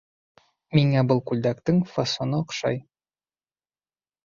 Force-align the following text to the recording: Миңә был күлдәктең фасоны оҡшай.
Миңә 0.79 1.03
был 1.11 1.21
күлдәктең 1.33 1.83
фасоны 1.93 2.41
оҡшай. 2.41 2.83